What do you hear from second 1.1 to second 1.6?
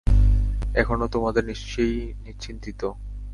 তোমাদের